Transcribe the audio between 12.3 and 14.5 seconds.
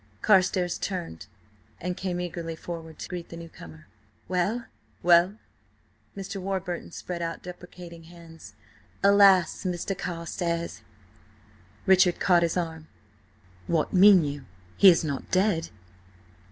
his arm. "What mean you?